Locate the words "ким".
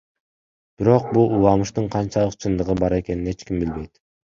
3.51-3.65